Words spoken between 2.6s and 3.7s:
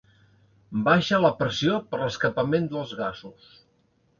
dels gasos.